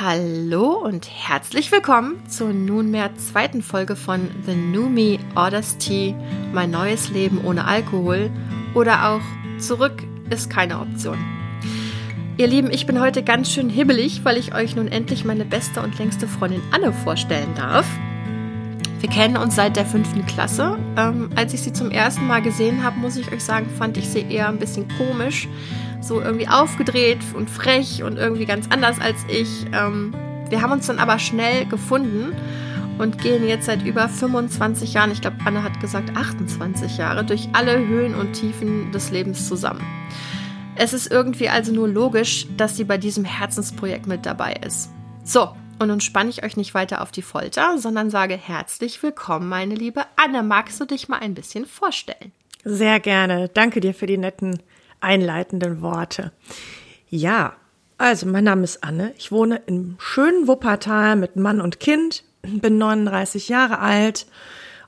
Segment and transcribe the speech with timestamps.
[0.00, 5.18] Hallo und herzlich willkommen zur nunmehr zweiten Folge von The New Me
[5.80, 6.14] Tea,
[6.52, 8.30] mein neues Leben ohne Alkohol
[8.76, 11.18] oder auch Zurück ist keine Option.
[12.36, 15.82] Ihr Lieben, ich bin heute ganz schön hibbelig, weil ich euch nun endlich meine beste
[15.82, 17.88] und längste Freundin Anne vorstellen darf.
[19.00, 20.78] Wir kennen uns seit der fünften Klasse.
[20.96, 24.08] Ähm, als ich sie zum ersten Mal gesehen habe, muss ich euch sagen, fand ich
[24.08, 25.48] sie eher ein bisschen komisch
[26.00, 29.66] so irgendwie aufgedreht und frech und irgendwie ganz anders als ich.
[29.72, 30.14] Ähm,
[30.48, 32.32] wir haben uns dann aber schnell gefunden
[32.98, 37.48] und gehen jetzt seit über 25 Jahren, ich glaube, Anne hat gesagt 28 Jahre, durch
[37.52, 39.82] alle Höhen und Tiefen des Lebens zusammen.
[40.74, 44.90] Es ist irgendwie also nur logisch, dass sie bei diesem Herzensprojekt mit dabei ist.
[45.24, 49.48] So, und nun spanne ich euch nicht weiter auf die Folter, sondern sage herzlich willkommen,
[49.48, 50.42] meine liebe Anne.
[50.42, 52.32] Magst du dich mal ein bisschen vorstellen?
[52.64, 53.48] Sehr gerne.
[53.48, 54.62] Danke dir für die netten
[55.00, 56.32] einleitenden Worte.
[57.08, 57.56] Ja,
[57.96, 59.14] also mein Name ist Anne.
[59.16, 64.26] Ich wohne im schönen Wuppertal mit Mann und Kind, bin 39 Jahre alt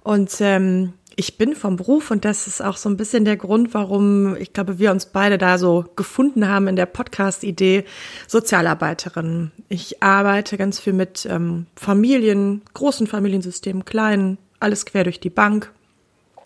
[0.03, 3.75] und ähm, ich bin vom Beruf und das ist auch so ein bisschen der Grund,
[3.75, 7.85] warum ich glaube, wir uns beide da so gefunden haben in der Podcast-Idee
[8.27, 9.51] Sozialarbeiterin.
[9.69, 15.73] Ich arbeite ganz viel mit ähm, Familien, großen Familiensystemen, kleinen, alles quer durch die Bank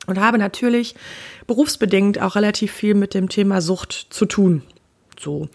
[0.07, 0.95] und habe natürlich
[1.47, 4.63] berufsbedingt auch relativ viel mit dem Thema Sucht zu tun.
[5.19, 5.49] So,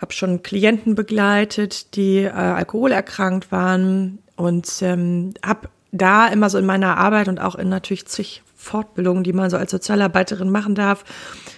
[0.00, 6.66] habe schon Klienten begleitet, die äh, alkoholerkrankt waren und ähm, habe da immer so in
[6.66, 11.04] meiner Arbeit und auch in natürlich zig Fortbildungen, die man so als Sozialarbeiterin machen darf,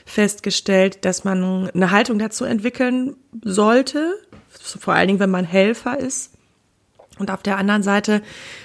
[0.05, 4.15] festgestellt, dass man eine Haltung dazu entwickeln sollte,
[4.51, 6.35] vor allen Dingen, wenn man Helfer ist,
[7.19, 8.23] und auf der anderen Seite,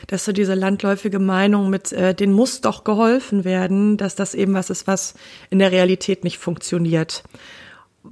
[0.07, 4.55] dass so diese landläufige Meinung mit, äh, den muss doch geholfen werden, dass das eben
[4.55, 5.13] was ist, was
[5.51, 7.23] in der Realität nicht funktioniert.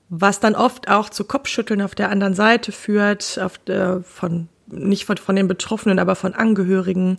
[0.10, 5.06] Was dann oft auch zu Kopfschütteln auf der anderen Seite führt, auf, äh, von, nicht
[5.06, 7.18] von, von den Betroffenen, aber von Angehörigen.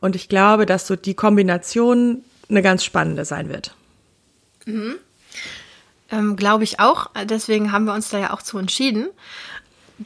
[0.00, 3.74] Und ich glaube, dass so die Kombination eine ganz spannende sein wird.
[4.66, 4.96] Mhm.
[6.10, 7.10] Ähm, glaube ich auch.
[7.24, 9.08] Deswegen haben wir uns da ja auch zu entschieden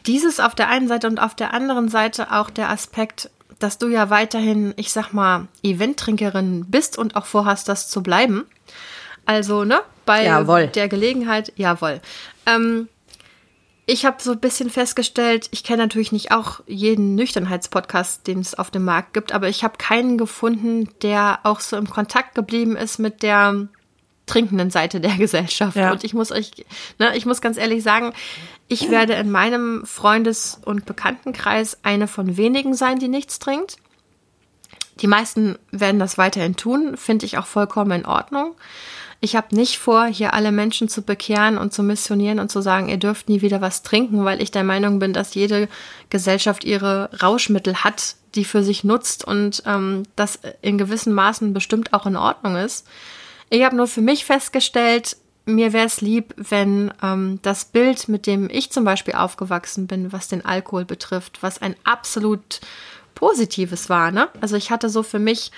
[0.04, 3.88] dieses auf der einen Seite und auf der anderen Seite auch der Aspekt, dass du
[3.88, 8.44] ja weiterhin, ich sag mal, Eventtrinkerin bist und auch vorhast, das zu bleiben.
[9.24, 10.68] Also, ne, bei jawohl.
[10.68, 12.00] der Gelegenheit, jawohl.
[12.44, 12.88] Ähm,
[13.86, 18.54] ich habe so ein bisschen festgestellt, ich kenne natürlich nicht auch jeden Nüchternheitspodcast, den es
[18.54, 22.76] auf dem Markt gibt, aber ich habe keinen gefunden, der auch so im Kontakt geblieben
[22.76, 23.69] ist mit der
[24.26, 25.76] trinkenden Seite der Gesellschaft.
[25.76, 25.92] Ja.
[25.92, 26.50] Und ich muss euch,
[26.98, 28.12] ne, ich muss ganz ehrlich sagen,
[28.66, 33.76] ich werde in meinem Freundes- und Bekanntenkreis eine von wenigen sein, die nichts trinkt.
[35.00, 38.56] Die meisten werden das weiterhin tun, finde ich auch vollkommen in Ordnung.
[39.21, 42.88] Ich habe nicht vor, hier alle Menschen zu bekehren und zu missionieren und zu sagen,
[42.88, 45.69] ihr dürft nie wieder was trinken, weil ich der Meinung bin, dass jede
[46.10, 51.94] Gesellschaft ihre Rauschmittel hat, die für sich nutzt und ähm, das in gewissen Maßen bestimmt
[51.94, 52.87] auch in Ordnung ist.
[53.49, 55.16] Ich habe nur für mich festgestellt,
[55.47, 60.12] mir wäre es lieb, wenn ähm, das Bild, mit dem ich zum Beispiel aufgewachsen bin,
[60.12, 62.60] was den Alkohol betrifft, was ein absolut
[63.15, 64.10] positives war.
[64.10, 64.28] Ne?
[64.41, 65.53] Also ich hatte so für mich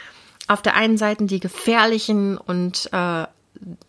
[0.47, 3.27] auf der einen Seite die gefährlichen und äh,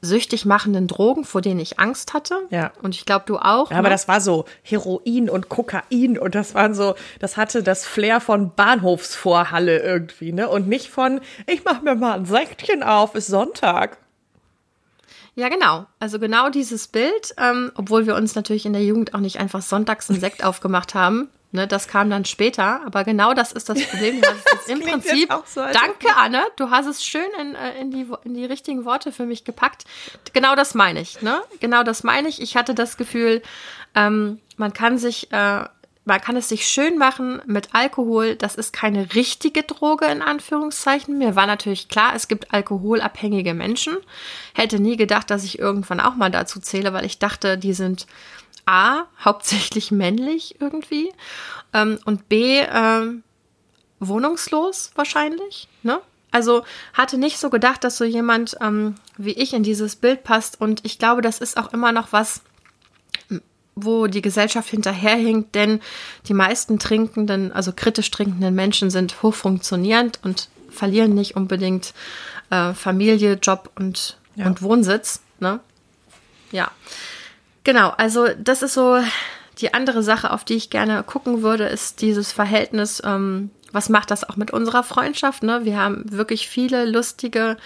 [0.01, 2.35] süchtig machenden Drogen, vor denen ich Angst hatte.
[2.49, 2.71] Ja.
[2.81, 3.71] Und ich glaube, du auch.
[3.71, 3.93] Ja, aber ne?
[3.93, 8.53] das war so Heroin und Kokain und das waren so, das hatte das Flair von
[8.55, 10.49] Bahnhofsvorhalle irgendwie, ne?
[10.49, 13.97] Und nicht von, ich mach mir mal ein Säckchen auf, ist Sonntag.
[15.35, 15.85] Ja, genau.
[15.99, 19.61] Also genau dieses Bild, ähm, obwohl wir uns natürlich in der Jugend auch nicht einfach
[19.61, 21.29] sonntags einen Sekt aufgemacht haben.
[21.51, 24.21] Ne, das kam dann später, aber genau das ist das Problem.
[24.51, 25.33] Das im Prinzip.
[25.45, 26.43] So, danke, Anne.
[26.57, 29.85] Du hast es schön in, äh, in, die, in die richtigen Worte für mich gepackt.
[30.33, 31.21] Genau das meine ich.
[31.23, 31.41] Ne?
[31.59, 32.39] Genau das meine ich.
[32.39, 33.41] Ich hatte das Gefühl,
[33.95, 35.63] ähm, man kann sich äh,
[36.09, 38.35] man kann es sich schön machen mit Alkohol.
[38.35, 41.17] Das ist keine richtige Droge in Anführungszeichen.
[41.17, 43.95] Mir war natürlich klar, es gibt alkoholabhängige Menschen.
[44.55, 48.07] Hätte nie gedacht, dass ich irgendwann auch mal dazu zähle, weil ich dachte, die sind
[48.69, 51.11] A, hauptsächlich männlich irgendwie
[51.73, 53.07] ähm, und B, äh,
[53.99, 55.67] wohnungslos wahrscheinlich.
[55.81, 55.99] Ne?
[56.29, 56.63] Also
[56.93, 60.85] hatte nicht so gedacht, dass so jemand ähm, wie ich in dieses Bild passt und
[60.85, 62.41] ich glaube, das ist auch immer noch was,
[63.75, 65.79] wo die Gesellschaft hinterherhinkt, denn
[66.27, 71.93] die meisten trinkenden, also kritisch trinkenden Menschen sind hochfunktionierend und verlieren nicht unbedingt
[72.51, 74.45] äh, Familie, Job und, ja.
[74.45, 75.21] und Wohnsitz.
[75.39, 75.59] Ne?
[76.51, 76.71] Ja,
[77.69, 77.89] genau.
[77.89, 78.99] Also das ist so
[79.59, 82.99] die andere Sache, auf die ich gerne gucken würde, ist dieses Verhältnis.
[83.05, 85.43] Ähm, was macht das auch mit unserer Freundschaft?
[85.43, 85.65] Ne?
[85.65, 87.57] Wir haben wirklich viele lustige,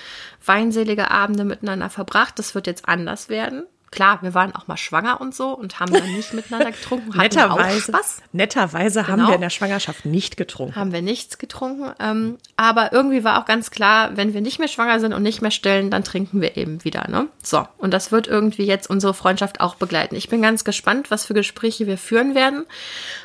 [0.45, 2.37] weinselige Abende miteinander verbracht.
[2.37, 5.93] Das wird jetzt anders werden klar, wir waren auch mal schwanger und so und haben
[5.93, 7.17] dann nicht miteinander getrunken.
[7.17, 8.21] Netterweise, auch Spaß.
[8.33, 9.27] netterweise haben Genau.
[9.29, 10.75] wir in der Schwangerschaft nicht getrunken.
[10.75, 11.93] Haben wir nichts getrunken.
[11.99, 15.41] Ähm, aber irgendwie war auch ganz klar, wenn wir nicht mehr schwanger sind und nicht
[15.41, 17.07] mehr stillen, dann trinken wir eben wieder.
[17.07, 17.27] Ne?
[17.41, 20.15] So, und das wird irgendwie jetzt unsere Freundschaft auch begleiten.
[20.15, 22.65] Ich bin ganz gespannt, was für Gespräche wir führen werden.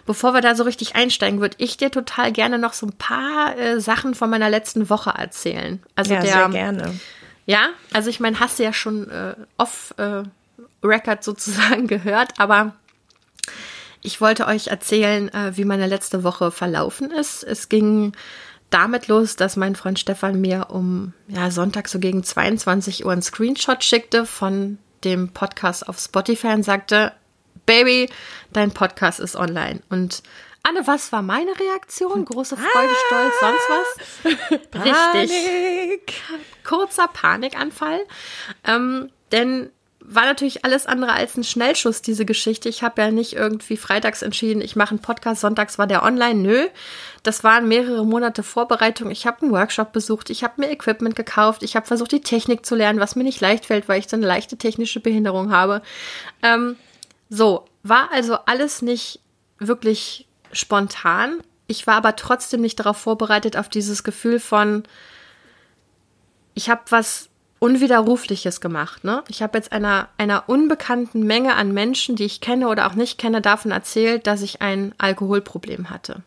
[0.06, 3.56] Bevor wir da so richtig einsteigen, würde ich dir total gerne noch so ein paar
[3.58, 5.82] äh, Sachen von meiner letzten Woche erzählen.
[5.96, 6.94] Also ja, der, sehr gerne.
[7.46, 10.22] ja, also ich meine, hast du ja schon äh, off äh,
[10.82, 12.74] Record sozusagen gehört, aber
[14.02, 17.42] ich wollte euch erzählen, äh, wie meine letzte Woche verlaufen ist.
[17.42, 18.12] Es ging
[18.70, 23.22] damit los, dass mein Freund Stefan mir um ja, Sonntag so gegen 22 Uhr einen
[23.22, 27.12] Screenshot schickte von dem Podcast auf Spotify und sagte,
[27.66, 28.08] Baby,
[28.52, 29.80] dein Podcast ist online.
[29.90, 30.22] Und
[30.62, 32.24] Anne, was war meine Reaktion?
[32.24, 34.60] Große Freude, Stolz, sonst was?
[34.84, 36.12] Richtig Panik.
[36.64, 38.00] kurzer Panikanfall.
[38.64, 39.70] Ähm, denn
[40.10, 42.70] war natürlich alles andere als ein Schnellschuss, diese Geschichte.
[42.70, 46.40] Ich habe ja nicht irgendwie freitags entschieden, ich mache einen Podcast, sonntags war der online.
[46.40, 46.66] Nö,
[47.22, 49.10] das waren mehrere Monate Vorbereitung.
[49.10, 52.64] Ich habe einen Workshop besucht, ich habe mir Equipment gekauft, ich habe versucht, die Technik
[52.64, 55.82] zu lernen, was mir nicht leicht fällt, weil ich so eine leichte technische Behinderung habe.
[56.42, 56.76] Ähm,
[57.28, 59.20] so, war also alles nicht
[59.58, 61.42] wirklich spontan.
[61.66, 64.84] Ich war aber trotzdem nicht darauf vorbereitet, auf dieses Gefühl von,
[66.54, 67.28] ich habe was
[67.58, 69.04] Unwiderrufliches gemacht.
[69.04, 69.22] Ne?
[69.28, 73.18] Ich habe jetzt einer, einer unbekannten Menge an Menschen, die ich kenne oder auch nicht
[73.18, 76.22] kenne, davon erzählt, dass ich ein Alkoholproblem hatte.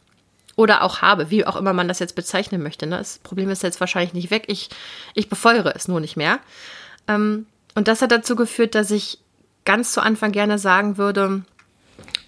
[0.55, 2.85] Oder auch habe, wie auch immer man das jetzt bezeichnen möchte.
[2.85, 2.97] Ne?
[2.97, 4.45] Das Problem ist jetzt wahrscheinlich nicht weg.
[4.47, 4.69] Ich,
[5.13, 6.39] ich befeuere es nur nicht mehr.
[7.07, 7.45] Ähm,
[7.75, 9.19] und das hat dazu geführt, dass ich
[9.63, 11.43] ganz zu Anfang gerne sagen würde,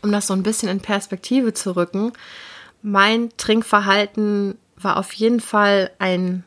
[0.02, 2.14] um das so ein bisschen in Perspektive zu rücken,
[2.82, 6.44] mein Trinkverhalten war auf jeden Fall ein,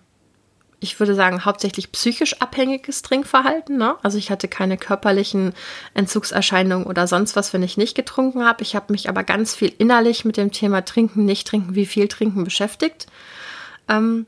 [0.87, 3.77] ich würde sagen, hauptsächlich psychisch abhängiges Trinkverhalten.
[3.77, 3.97] Ne?
[4.03, 5.53] Also ich hatte keine körperlichen
[5.95, 8.63] Entzugserscheinungen oder sonst was, wenn ich nicht getrunken habe.
[8.63, 12.09] Ich habe mich aber ganz viel innerlich mit dem Thema Trinken, nicht trinken, wie viel
[12.09, 13.07] trinken beschäftigt.
[13.89, 14.27] Ähm,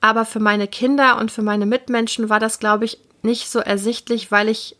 [0.00, 4.30] aber für meine Kinder und für meine Mitmenschen war das, glaube ich, nicht so ersichtlich,
[4.30, 4.76] weil ich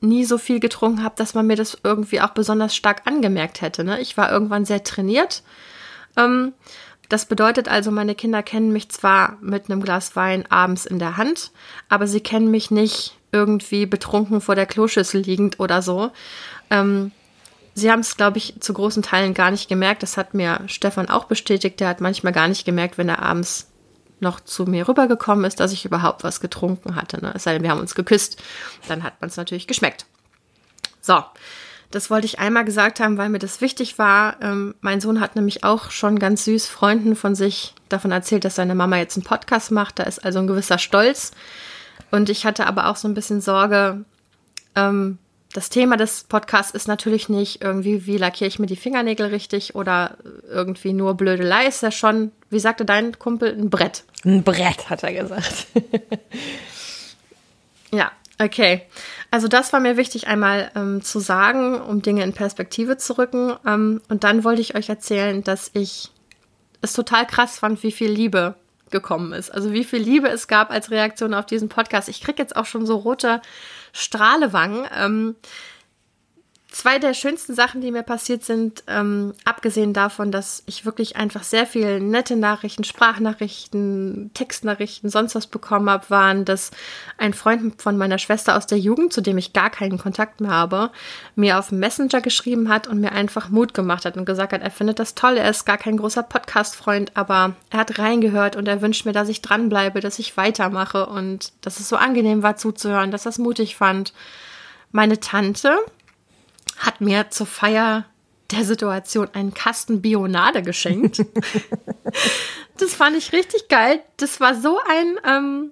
[0.00, 3.84] nie so viel getrunken habe, dass man mir das irgendwie auch besonders stark angemerkt hätte.
[3.84, 4.00] Ne?
[4.00, 5.42] Ich war irgendwann sehr trainiert.
[6.16, 6.54] Ähm,
[7.08, 11.16] das bedeutet also, meine Kinder kennen mich zwar mit einem Glas Wein abends in der
[11.16, 11.50] Hand,
[11.88, 16.10] aber sie kennen mich nicht irgendwie betrunken vor der Kloschüssel liegend oder so.
[16.70, 17.12] Ähm,
[17.74, 20.02] sie haben es, glaube ich, zu großen Teilen gar nicht gemerkt.
[20.02, 21.80] Das hat mir Stefan auch bestätigt.
[21.80, 23.68] Der hat manchmal gar nicht gemerkt, wenn er abends
[24.20, 27.20] noch zu mir rübergekommen ist, dass ich überhaupt was getrunken hatte.
[27.20, 27.32] Ne?
[27.34, 28.40] Es sei denn, wir haben uns geküsst.
[28.86, 30.06] Dann hat man es natürlich geschmeckt.
[31.00, 31.22] So,
[31.92, 34.36] das wollte ich einmal gesagt haben, weil mir das wichtig war.
[34.42, 38.56] Ähm, mein Sohn hat nämlich auch schon ganz süß Freunden von sich davon erzählt, dass
[38.56, 39.98] seine Mama jetzt einen Podcast macht.
[39.98, 41.32] Da ist also ein gewisser Stolz.
[42.10, 44.04] Und ich hatte aber auch so ein bisschen Sorge,
[44.74, 45.18] ähm,
[45.52, 49.74] das Thema des Podcasts ist natürlich nicht irgendwie, wie lackiere ich mir die Fingernägel richtig
[49.74, 50.16] oder
[50.50, 51.66] irgendwie nur Blödelei.
[51.66, 54.04] Ist ja schon, wie sagte dein Kumpel, ein Brett.
[54.24, 55.66] Ein Brett, hat er gesagt.
[57.94, 58.82] Ja, okay.
[59.30, 63.56] Also das war mir wichtig einmal ähm, zu sagen, um Dinge in Perspektive zu rücken.
[63.66, 66.10] Ähm, und dann wollte ich euch erzählen, dass ich
[66.82, 68.56] es total krass fand, wie viel Liebe
[68.90, 69.50] gekommen ist.
[69.50, 72.08] Also wie viel Liebe es gab als Reaktion auf diesen Podcast.
[72.08, 73.40] Ich krieg jetzt auch schon so rote
[73.92, 74.86] Strahlewangen.
[74.96, 75.36] Ähm,
[76.72, 81.44] zwei der schönsten Sachen, die mir passiert sind, ähm, abgesehen davon, dass ich wirklich einfach
[81.44, 86.70] sehr viel nette Nachrichten, Sprachnachrichten, Textnachrichten, sonst was bekommen habe, waren, dass
[87.18, 90.50] ein Freund von meiner Schwester aus der Jugend, zu dem ich gar keinen Kontakt mehr
[90.50, 90.90] habe,
[91.36, 94.70] mir auf Messenger geschrieben hat und mir einfach Mut gemacht hat und gesagt hat, er
[94.70, 98.80] findet das toll, er ist gar kein großer Podcast-Freund, aber er hat reingehört und er
[98.80, 103.10] wünscht mir, dass ich dranbleibe, dass ich weitermache und dass es so angenehm war zuzuhören,
[103.10, 104.14] dass er es mutig fand.
[104.90, 105.78] Meine Tante,
[106.82, 108.04] hat mir zur Feier
[108.50, 111.24] der Situation einen Kasten Bionade geschenkt.
[112.78, 114.00] das fand ich richtig geil.
[114.16, 115.70] Das war so ein, ähm,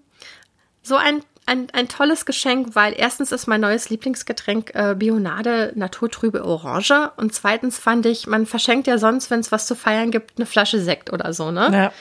[0.83, 6.45] so ein, ein, ein tolles Geschenk, weil erstens ist mein neues Lieblingsgetränk äh, Bionade naturtrübe
[6.45, 10.39] Orange und zweitens fand ich, man verschenkt ja sonst, wenn es was zu feiern gibt,
[10.39, 11.71] eine Flasche Sekt oder so, ne?
[11.73, 11.93] Ja.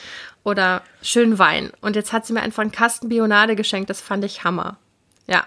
[0.44, 1.72] Oder schön Wein.
[1.82, 3.90] Und jetzt hat sie mir einfach einen Kasten Bionade geschenkt.
[3.90, 4.78] Das fand ich Hammer.
[5.28, 5.44] Ja.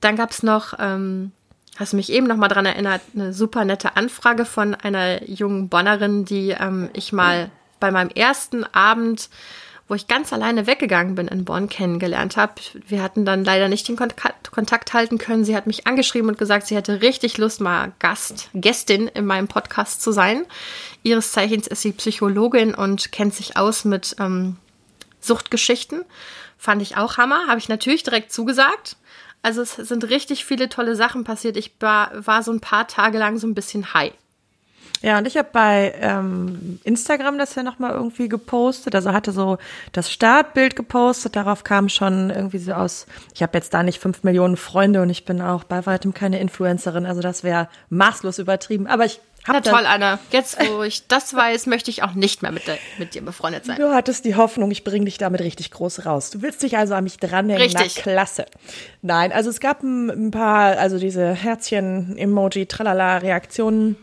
[0.00, 1.32] Dann gab's noch ähm,
[1.78, 6.24] hast mich eben noch mal dran erinnert, eine super nette Anfrage von einer jungen Bonnerin,
[6.24, 9.28] die ähm, ich mal bei meinem ersten Abend,
[9.88, 12.54] wo ich ganz alleine weggegangen bin in Bonn, kennengelernt habe.
[12.88, 15.44] Wir hatten dann leider nicht den Kontakt, Kontakt halten können.
[15.44, 19.46] Sie hat mich angeschrieben und gesagt, sie hätte richtig Lust, mal Gast, Gästin in meinem
[19.46, 20.44] Podcast zu sein.
[21.02, 24.56] Ihres Zeichens ist sie Psychologin und kennt sich aus mit ähm,
[25.20, 26.04] Suchtgeschichten.
[26.58, 27.46] Fand ich auch Hammer.
[27.46, 28.96] Habe ich natürlich direkt zugesagt.
[29.46, 31.56] Also es sind richtig viele tolle Sachen passiert.
[31.56, 34.12] Ich war, war so ein paar Tage lang so ein bisschen high.
[35.02, 38.96] Ja, und ich habe bei ähm, Instagram das ja nochmal irgendwie gepostet.
[38.96, 39.58] Also hatte so
[39.92, 41.36] das Startbild gepostet.
[41.36, 45.10] Darauf kam schon irgendwie so aus, ich habe jetzt da nicht fünf Millionen Freunde und
[45.10, 47.06] ich bin auch bei weitem keine Influencerin.
[47.06, 48.88] Also das wäre maßlos übertrieben.
[48.88, 49.64] Aber ich habe.
[49.64, 50.18] Ja, toll, Anna.
[50.30, 53.64] Jetzt, wo ich das weiß, möchte ich auch nicht mehr mit, de, mit dir befreundet
[53.64, 53.76] sein.
[53.78, 56.30] Du hattest die Hoffnung, ich bringe dich damit richtig groß raus.
[56.30, 57.62] Du willst dich also an mich dranhängen.
[57.62, 57.94] Richtig.
[57.96, 58.46] Na, klasse.
[59.02, 63.96] Nein, also es gab ein, paar, also diese Herzchen-Emoji, tralala, Reaktionen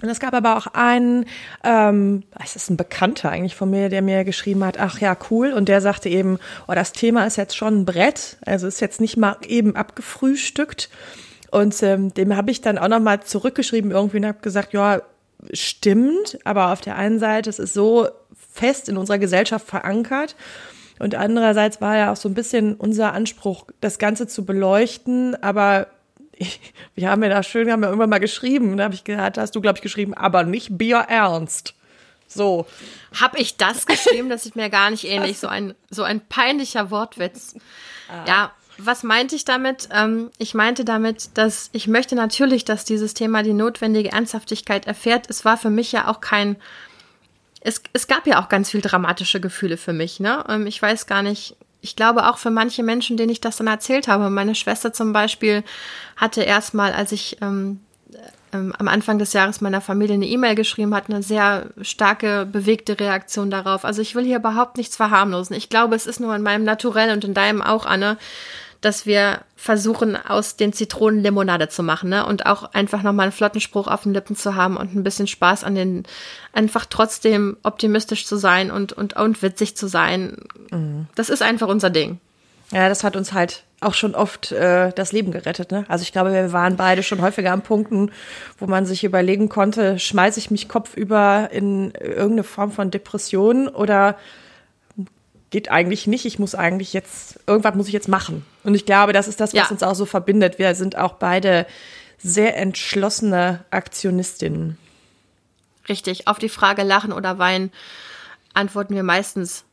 [0.00, 1.26] und es gab aber auch einen,
[1.62, 5.52] ähm, es ist ein Bekannter eigentlich von mir, der mir geschrieben hat, ach ja, cool.
[5.52, 9.00] Und der sagte eben, oh, das Thema ist jetzt schon ein Brett, also ist jetzt
[9.00, 10.88] nicht mal eben abgefrühstückt.
[11.52, 15.02] Und ähm, dem habe ich dann auch nochmal zurückgeschrieben irgendwie und habe gesagt, ja,
[15.52, 18.08] stimmt, aber auf der einen Seite, es ist so
[18.52, 20.34] fest in unserer Gesellschaft verankert.
[20.98, 25.88] Und andererseits war ja auch so ein bisschen unser Anspruch, das Ganze zu beleuchten, aber
[26.32, 26.58] ich,
[26.94, 28.78] wir haben ja da schön, haben wir irgendwann mal geschrieben.
[28.78, 31.74] Da habe ich gehört, hast du, glaube ich, geschrieben, aber nicht Bier ernst.
[32.28, 32.64] So.
[33.20, 34.30] Hab ich das geschrieben?
[34.30, 35.38] Das ist mir gar nicht ähnlich.
[35.38, 37.56] So ein, so ein peinlicher Wortwitz.
[38.08, 38.24] Ah.
[38.26, 38.52] Ja,
[38.84, 39.88] was meinte ich damit?
[39.92, 45.28] Ähm, ich meinte damit, dass ich möchte natürlich, dass dieses Thema die notwendige Ernsthaftigkeit erfährt.
[45.28, 46.56] Es war für mich ja auch kein,
[47.60, 50.20] es, es gab ja auch ganz viel dramatische Gefühle für mich.
[50.20, 50.44] Ne?
[50.48, 53.66] Ähm, ich weiß gar nicht, ich glaube auch für manche Menschen, denen ich das dann
[53.66, 54.30] erzählt habe.
[54.30, 55.64] Meine Schwester zum Beispiel
[56.16, 57.80] hatte erstmal, als ich ähm,
[58.52, 62.98] ähm, am Anfang des Jahres meiner Familie eine E-Mail geschrieben hat, eine sehr starke, bewegte
[63.00, 63.84] Reaktion darauf.
[63.84, 65.56] Also ich will hier überhaupt nichts verharmlosen.
[65.56, 68.18] Ich glaube, es ist nur in meinem Naturell und in deinem auch, Anne,
[68.82, 72.26] dass wir versuchen, aus den Zitronen Limonade zu machen, ne?
[72.26, 75.28] Und auch einfach nochmal einen flotten Spruch auf den Lippen zu haben und ein bisschen
[75.28, 76.02] Spaß an den,
[76.52, 80.36] einfach trotzdem optimistisch zu sein und, und, und witzig zu sein.
[80.70, 81.06] Mhm.
[81.14, 82.18] Das ist einfach unser Ding.
[82.72, 85.70] Ja, das hat uns halt auch schon oft äh, das Leben gerettet.
[85.70, 85.84] Ne?
[85.88, 88.10] Also ich glaube, wir waren beide schon häufiger an Punkten,
[88.58, 94.16] wo man sich überlegen konnte, schmeiße ich mich kopfüber in irgendeine Form von Depression oder
[95.50, 96.24] geht eigentlich nicht.
[96.24, 98.44] Ich muss eigentlich jetzt, irgendwas muss ich jetzt machen.
[98.64, 99.68] Und ich glaube, das ist das, was ja.
[99.68, 100.58] uns auch so verbindet.
[100.58, 101.66] Wir sind auch beide
[102.18, 104.78] sehr entschlossene Aktionistinnen.
[105.88, 106.28] Richtig.
[106.28, 107.72] Auf die Frage Lachen oder Weinen
[108.54, 109.64] antworten wir meistens.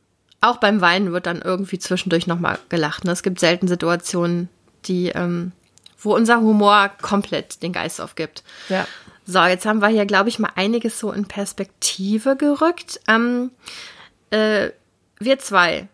[0.42, 3.04] Auch beim Weinen wird dann irgendwie zwischendurch nochmal gelacht.
[3.04, 3.12] Ne?
[3.12, 4.50] Es gibt selten Situationen,
[4.86, 5.52] die, ähm,
[6.00, 8.44] wo unser Humor komplett den Geist aufgibt.
[8.70, 8.88] Ja.
[9.26, 13.00] So, jetzt haben wir hier, glaube ich, mal einiges so in Perspektive gerückt.
[13.08, 13.52] Ähm,
[14.32, 14.70] äh,
[15.20, 15.88] wir zwei,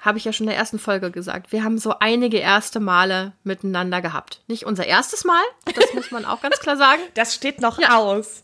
[0.00, 3.32] habe ich ja schon in der ersten Folge gesagt, wir haben so einige erste Male
[3.44, 4.40] miteinander gehabt.
[4.46, 5.42] Nicht unser erstes Mal,
[5.74, 7.00] das muss man auch ganz klar sagen.
[7.14, 7.96] Das steht noch ja.
[7.96, 8.42] aus.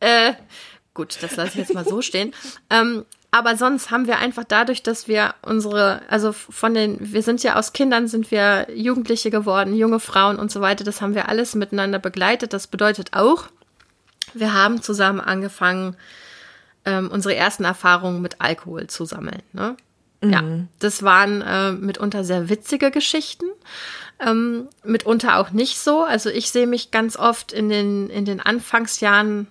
[0.00, 0.34] Äh,
[0.94, 2.34] gut, das lasse ich jetzt mal so stehen.
[2.70, 7.42] Ähm, aber sonst haben wir einfach dadurch, dass wir unsere, also von den, wir sind
[7.42, 11.28] ja aus Kindern, sind wir Jugendliche geworden, junge Frauen und so weiter, das haben wir
[11.28, 12.52] alles miteinander begleitet.
[12.52, 13.44] Das bedeutet auch,
[14.32, 15.96] wir haben zusammen angefangen,
[16.84, 19.42] ähm, unsere ersten Erfahrungen mit Alkohol zu sammeln.
[19.52, 19.76] Ne?
[20.20, 20.32] Mhm.
[20.32, 20.42] Ja,
[20.78, 23.46] das waren äh, mitunter sehr witzige Geschichten.
[24.18, 26.02] Ähm, mitunter auch nicht so.
[26.02, 29.46] Also ich sehe mich ganz oft in den, in den Anfangsjahren,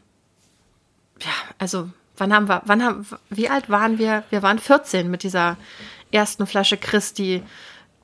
[1.21, 4.23] ja, also wann haben wir, wann haben, wie alt waren wir?
[4.31, 5.57] Wir waren 14 mit dieser
[6.11, 7.43] ersten Flasche Christi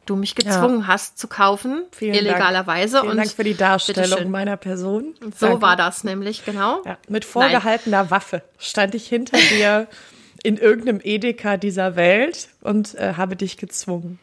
[0.06, 0.88] du mich gezwungen ja.
[0.88, 2.94] hast zu kaufen, Vielen illegalerweise.
[2.94, 3.04] Dank.
[3.04, 5.16] Vielen und Dank für die Darstellung meiner Person.
[5.38, 5.62] So Danke.
[5.62, 6.82] war das nämlich, genau.
[6.86, 8.12] Ja, mit vorgehaltener Nein.
[8.12, 9.88] Waffe stand ich hinter dir
[10.44, 14.20] in irgendeinem Edeka dieser Welt und äh, habe dich gezwungen.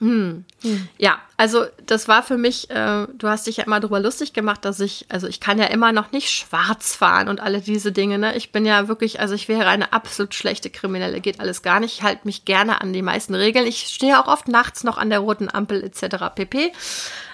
[0.00, 0.46] Hm.
[0.62, 0.88] Hm.
[0.96, 4.64] Ja, also das war für mich, äh, du hast dich ja immer darüber lustig gemacht,
[4.64, 8.16] dass ich, also ich kann ja immer noch nicht schwarz fahren und alle diese Dinge,
[8.16, 8.34] ne?
[8.34, 11.98] Ich bin ja wirklich, also ich wäre eine absolut schlechte Kriminelle, geht alles gar nicht.
[11.98, 13.66] Ich halte mich gerne an die meisten Regeln.
[13.66, 16.34] Ich stehe auch oft nachts noch an der roten Ampel etc.
[16.34, 16.72] pp.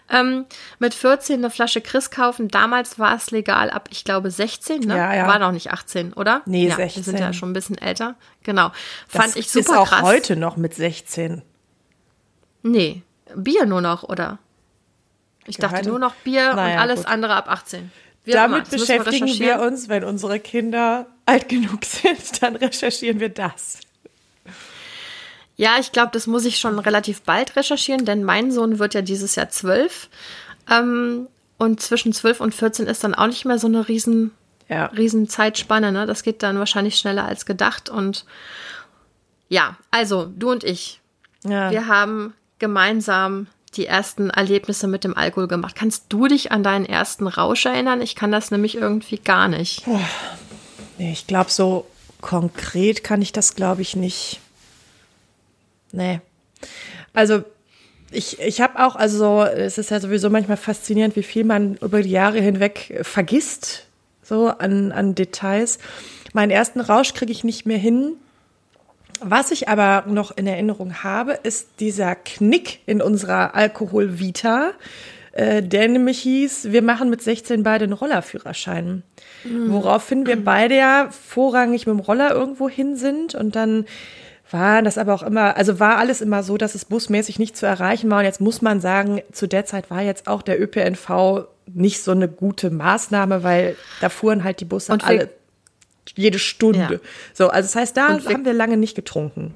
[0.08, 0.46] Ähm,
[0.78, 2.48] mit 14 eine Flasche Chris kaufen.
[2.48, 4.96] Damals war es legal ab, ich glaube, 16, ne?
[4.96, 5.26] Ja, ja.
[5.26, 6.42] War noch nicht 18, oder?
[6.46, 6.96] Nee, ja, 16.
[6.96, 8.14] Wir sind ja schon ein bisschen älter.
[8.44, 8.70] Genau.
[9.08, 10.02] Fand das ich super ist auch krass.
[10.02, 11.42] heute noch mit 16.
[12.62, 13.02] Nee,
[13.34, 14.38] Bier nur noch, oder?
[15.46, 17.08] Ich dachte nur noch Bier naja, und alles gut.
[17.08, 17.90] andere ab 18.
[18.24, 23.28] Wie Damit beschäftigen wir, wir uns, wenn unsere Kinder alt genug sind, dann recherchieren wir
[23.28, 23.80] das.
[25.56, 29.02] Ja, ich glaube, das muss ich schon relativ bald recherchieren, denn mein Sohn wird ja
[29.02, 30.08] dieses Jahr zwölf.
[30.70, 34.32] Ähm, und zwischen zwölf und 14 ist dann auch nicht mehr so eine riesen,
[34.68, 34.86] ja.
[34.86, 35.92] riesen Zeitspanne.
[35.92, 36.06] Ne?
[36.06, 37.88] Das geht dann wahrscheinlich schneller als gedacht.
[37.88, 38.26] Und
[39.48, 41.00] ja, also du und ich,
[41.44, 41.70] ja.
[41.70, 43.46] wir haben gemeinsam
[43.76, 45.74] die ersten Erlebnisse mit dem Alkohol gemacht.
[45.74, 48.00] Kannst du dich an deinen ersten Rausch erinnern?
[48.00, 49.84] Ich kann das nämlich irgendwie gar nicht.
[49.86, 50.00] Oh,
[50.98, 51.86] nee, ich glaube, so
[52.20, 54.40] konkret kann ich das, glaube ich, nicht.
[55.96, 56.20] Nee.
[57.12, 57.42] Also,
[58.12, 62.02] ich, ich habe auch, also es ist ja sowieso manchmal faszinierend, wie viel man über
[62.02, 63.86] die Jahre hinweg vergisst,
[64.22, 65.78] so an, an Details.
[66.32, 68.12] Meinen ersten Rausch kriege ich nicht mehr hin.
[69.20, 74.72] Was ich aber noch in Erinnerung habe, ist dieser Knick in unserer Alkoholvita,
[75.32, 79.02] äh, der nämlich hieß, wir machen mit 16 beide einen Rollerführerschein.
[79.44, 79.72] Mhm.
[79.72, 83.86] Woraufhin wir beide ja vorrangig mit dem Roller irgendwo hin sind und dann
[84.50, 87.66] war das aber auch immer, also war alles immer so, dass es busmäßig nicht zu
[87.66, 88.20] erreichen war.
[88.20, 92.12] Und jetzt muss man sagen, zu der Zeit war jetzt auch der ÖPNV nicht so
[92.12, 95.30] eine gute Maßnahme, weil da fuhren halt die Busse und alle
[96.14, 96.78] jede Stunde.
[96.78, 97.08] Ja.
[97.34, 99.54] So, also das heißt, da haben wir lange nicht getrunken.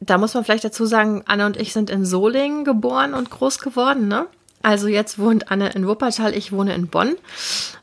[0.00, 3.58] Da muss man vielleicht dazu sagen, Anne und ich sind in Solingen geboren und groß
[3.58, 4.26] geworden, ne?
[4.62, 7.16] Also jetzt wohnt Anne in Wuppertal, ich wohne in Bonn.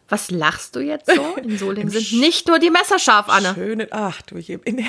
[0.10, 1.36] Was lachst du jetzt so?
[1.42, 3.54] In Solingen sind nicht nur die Messer scharf, Anne.
[3.56, 4.86] Schöne, ach du, ich, in,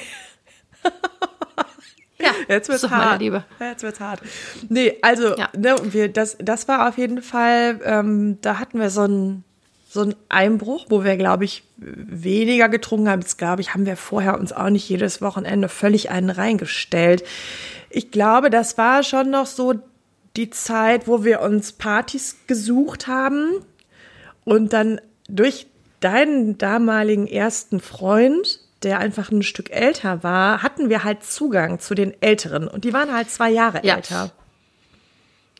[2.18, 3.20] ja, jetzt wird's hart.
[3.20, 3.44] Liebe.
[3.60, 4.20] Jetzt wird's hart.
[4.68, 5.48] Nee, also, ja.
[5.56, 9.44] ne, wir, das, das war auf jeden Fall, ähm, da hatten wir so einen
[9.90, 13.22] so einen Einbruch, wo wir, glaube ich, weniger getrunken haben.
[13.22, 17.24] Jetzt, glaube ich, haben wir vorher uns auch nicht jedes Wochenende völlig einen reingestellt.
[17.88, 19.74] Ich glaube, das war schon noch so
[20.36, 23.64] die Zeit, wo wir uns Partys gesucht haben
[24.44, 25.66] und dann durch
[26.00, 31.94] deinen damaligen ersten Freund der einfach ein Stück älter war, hatten wir halt Zugang zu
[31.94, 32.68] den Älteren.
[32.68, 33.96] Und die waren halt zwei Jahre ja.
[33.96, 34.30] älter.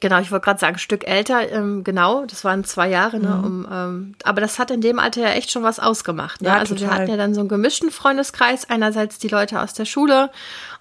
[0.00, 3.30] Genau, ich wollte gerade sagen, ein Stück älter, ähm, genau, das waren zwei Jahre, ne?
[3.30, 3.44] Mhm.
[3.44, 6.40] Um, ähm, aber das hat in dem Alter ja echt schon was ausgemacht.
[6.40, 6.48] Ne?
[6.48, 6.88] Ja, also total.
[6.88, 10.30] wir hatten ja dann so einen gemischten Freundeskreis, einerseits die Leute aus der Schule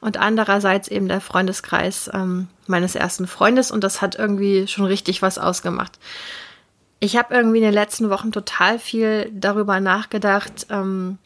[0.02, 5.24] und andererseits eben der Freundeskreis ähm, meines ersten Freundes und das hat irgendwie schon richtig
[5.24, 5.98] was ausgemacht.
[7.00, 11.18] Ich habe irgendwie in den letzten Wochen total viel darüber nachgedacht, ähm,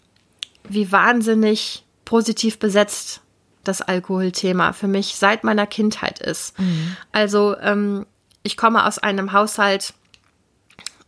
[0.67, 3.21] wie wahnsinnig positiv besetzt
[3.63, 6.59] das Alkoholthema für mich seit meiner Kindheit ist.
[6.59, 6.95] Mhm.
[7.11, 8.05] Also ähm,
[8.43, 9.93] ich komme aus einem Haushalt,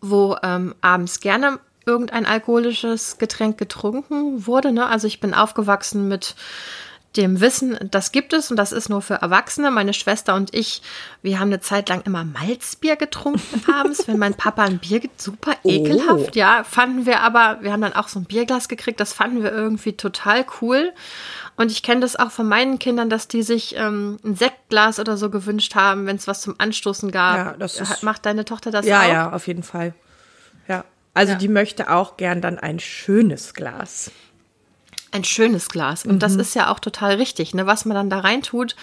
[0.01, 4.71] wo ähm, abends gerne irgendein alkoholisches Getränk getrunken wurde.
[4.71, 4.87] Ne?
[4.87, 6.35] Also ich bin aufgewachsen mit
[7.17, 9.71] dem Wissen, das gibt es und das ist nur für Erwachsene.
[9.71, 10.81] Meine Schwester und ich,
[11.21, 15.21] wir haben eine Zeit lang immer Malzbier getrunken abends, wenn mein Papa ein Bier gibt,
[15.21, 15.69] super oh.
[15.69, 16.37] ekelhaft, oh.
[16.39, 19.51] ja, fanden wir aber, wir haben dann auch so ein Bierglas gekriegt, das fanden wir
[19.51, 20.91] irgendwie total cool.
[21.55, 25.17] Und ich kenne das auch von meinen Kindern, dass die sich ähm, ein Sektglas oder
[25.17, 27.37] so gewünscht haben, wenn es was zum Anstoßen gab.
[27.37, 29.03] Ja, das ist, Macht deine Tochter das ja, auch?
[29.03, 29.93] Ja, ja, auf jeden Fall.
[30.67, 30.83] Ja.
[31.13, 31.37] Also ja.
[31.37, 34.11] die möchte auch gern dann ein schönes Glas
[35.13, 36.05] ein schönes Glas.
[36.05, 36.19] Und mhm.
[36.19, 37.53] das ist ja auch total richtig.
[37.53, 37.65] Ne?
[37.65, 38.75] Was man dann da reintut,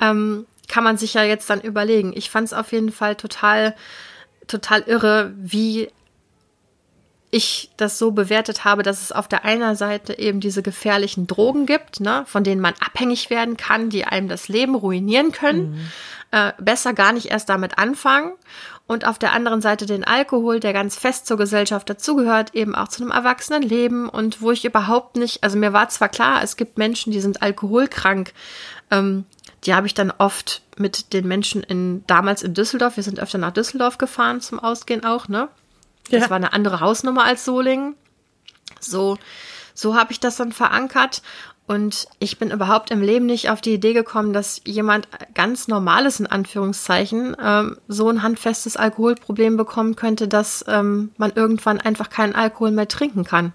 [0.00, 2.12] ähm, kann man sich ja jetzt dann überlegen.
[2.16, 3.74] Ich fand es auf jeden Fall total,
[4.46, 5.88] total irre, wie
[7.34, 11.66] ich das so bewertet habe, dass es auf der einen Seite eben diese gefährlichen Drogen
[11.66, 15.72] gibt, ne, von denen man abhängig werden kann, die einem das Leben ruinieren können.
[15.72, 15.90] Mhm.
[16.30, 18.32] Äh, besser gar nicht erst damit anfangen
[18.86, 22.88] und auf der anderen Seite den Alkohol, der ganz fest zur Gesellschaft dazugehört, eben auch
[22.88, 26.78] zu einem Erwachsenenleben und wo ich überhaupt nicht, also mir war zwar klar, es gibt
[26.78, 28.32] Menschen, die sind alkoholkrank,
[28.90, 29.24] ähm,
[29.64, 33.38] die habe ich dann oft mit den Menschen in damals in Düsseldorf, wir sind öfter
[33.38, 35.48] nach Düsseldorf gefahren zum Ausgehen auch, ne?
[36.10, 36.30] Das ja.
[36.30, 37.94] war eine andere Hausnummer als Solingen.
[38.80, 39.18] So,
[39.74, 41.22] so habe ich das dann verankert
[41.66, 46.20] und ich bin überhaupt im Leben nicht auf die Idee gekommen, dass jemand ganz normales,
[46.20, 52.34] in Anführungszeichen, ähm, so ein handfestes Alkoholproblem bekommen könnte, dass ähm, man irgendwann einfach keinen
[52.34, 53.52] Alkohol mehr trinken kann.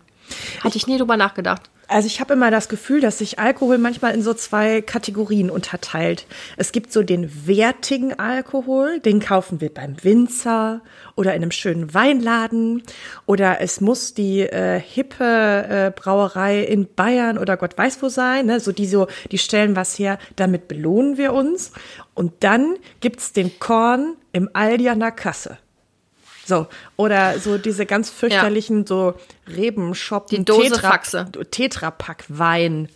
[0.63, 1.69] Hatte ich nie drüber nachgedacht.
[1.89, 6.27] Also ich habe immer das Gefühl, dass sich Alkohol manchmal in so zwei Kategorien unterteilt.
[6.55, 10.81] Es gibt so den wertigen Alkohol, den kaufen wir beim Winzer
[11.15, 12.83] oder in einem schönen Weinladen
[13.25, 18.45] oder es muss die äh, hippe äh, Brauerei in Bayern oder Gott weiß wo sein,
[18.45, 18.59] ne?
[18.59, 21.71] so die so, die stellen was her, damit belohnen wir uns.
[22.13, 25.57] Und dann gibt's den Korn im Aldi an der Kasse.
[26.49, 28.87] So, oder so diese ganz fürchterlichen ja.
[28.87, 29.13] so
[29.47, 30.97] Rebenschoppen, Die Dose Tetra,
[31.51, 32.89] Tetrapack Wein.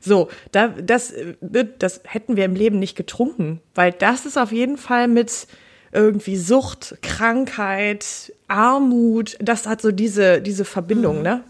[0.00, 4.76] So, da, das, das hätten wir im Leben nicht getrunken, weil das ist auf jeden
[4.76, 5.46] Fall mit
[5.92, 11.22] irgendwie Sucht, Krankheit, Armut, das hat so diese, diese Verbindung, mhm.
[11.22, 11.44] ne?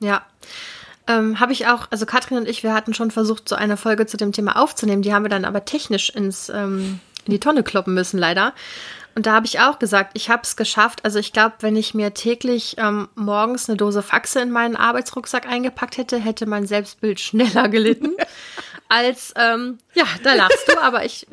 [0.00, 0.26] Ja.
[1.06, 4.06] Ähm, habe ich auch, also Katrin und ich, wir hatten schon versucht, so eine Folge
[4.06, 5.02] zu dem Thema aufzunehmen.
[5.02, 8.54] Die haben wir dann aber technisch ins, ähm, in die Tonne kloppen müssen, leider.
[9.14, 11.04] Und da habe ich auch gesagt, ich habe es geschafft.
[11.04, 15.46] Also ich glaube, wenn ich mir täglich ähm, morgens eine Dose Faxe in meinen Arbeitsrucksack
[15.46, 18.14] eingepackt hätte, hätte mein Selbstbild schneller gelitten.
[18.88, 21.26] als, ähm, ja, da lachst du, aber ich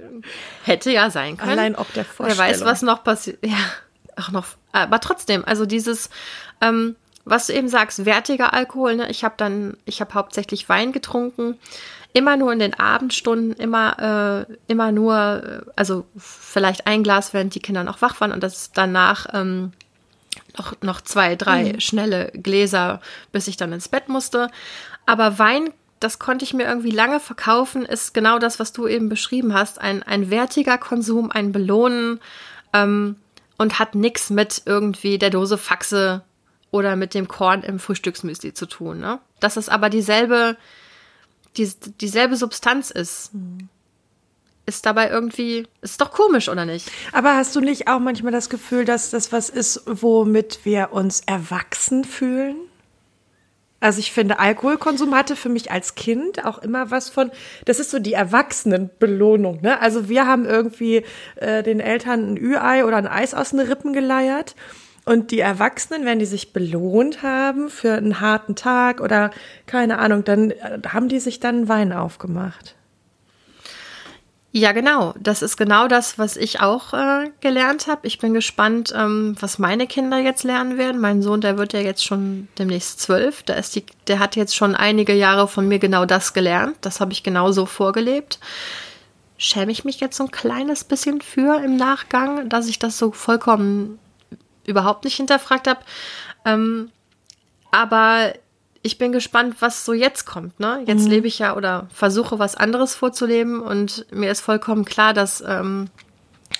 [0.64, 1.52] hätte ja sein können.
[1.52, 2.38] Allein auch der Vorstellung.
[2.38, 3.40] Wer weiß, was noch passiert.
[3.46, 3.58] Ja,
[4.16, 4.46] auch noch.
[4.72, 6.10] Aber trotzdem, also dieses,
[6.62, 8.96] ähm, was du eben sagst, wertiger Alkohol.
[8.96, 9.10] Ne?
[9.10, 11.58] Ich habe dann, ich habe hauptsächlich Wein getrunken,
[12.14, 17.56] immer nur in den Abendstunden, immer, äh, immer nur, äh, also vielleicht ein Glas, während
[17.56, 19.72] die Kinder noch wach waren und das danach ähm,
[20.58, 21.80] noch, noch zwei, drei mhm.
[21.80, 24.50] schnelle Gläser, bis ich dann ins Bett musste.
[25.06, 29.10] Aber Wein, das konnte ich mir irgendwie lange verkaufen, ist genau das, was du eben
[29.10, 29.80] beschrieben hast.
[29.82, 32.20] Ein, ein wertiger Konsum, ein Belohnen
[32.74, 33.18] ähm,
[33.58, 36.24] und hat nichts mit irgendwie der Dose Faxe
[36.72, 39.00] oder mit dem Korn im Frühstücksmüsli zu tun.
[39.00, 39.20] Ne?
[39.40, 40.56] Dass es aber dieselbe,
[41.60, 41.70] die,
[42.02, 43.34] dieselbe Substanz ist.
[43.34, 43.70] Mhm
[44.70, 46.90] ist dabei irgendwie, ist doch komisch, oder nicht?
[47.12, 51.22] Aber hast du nicht auch manchmal das Gefühl, dass das was ist, womit wir uns
[51.26, 52.56] erwachsen fühlen?
[53.82, 57.32] Also ich finde, Alkoholkonsum hatte für mich als Kind auch immer was von,
[57.66, 59.62] das ist so die Erwachsenenbelohnung.
[59.62, 59.82] Ne?
[59.82, 61.04] Also wir haben irgendwie
[61.38, 64.56] äh, den Eltern ein Ü-Ei oder ein Eis aus den Rippen geleiert.
[65.10, 69.32] Und die Erwachsenen, wenn die sich belohnt haben für einen harten Tag oder
[69.66, 72.76] keine Ahnung, dann äh, haben die sich dann Wein aufgemacht.
[74.52, 75.16] Ja, genau.
[75.20, 78.06] Das ist genau das, was ich auch äh, gelernt habe.
[78.06, 81.02] Ich bin gespannt, ähm, was meine Kinder jetzt lernen werden.
[81.02, 83.42] Mein Sohn, der wird ja jetzt schon demnächst zwölf.
[83.42, 86.78] Da ist die, der hat jetzt schon einige Jahre von mir genau das gelernt.
[86.82, 88.40] Das habe ich genau so vorgelebt.
[89.40, 93.12] Schäme ich mich jetzt so ein kleines bisschen für im Nachgang, dass ich das so
[93.12, 93.98] vollkommen
[94.66, 95.80] überhaupt nicht hinterfragt habe.
[96.46, 96.92] Ähm,
[97.72, 98.34] aber
[98.82, 100.60] ich bin gespannt, was so jetzt kommt.
[100.60, 100.84] Ne?
[100.86, 101.10] Jetzt mhm.
[101.10, 105.90] lebe ich ja oder versuche was anderes vorzuleben und mir ist vollkommen klar, dass ähm,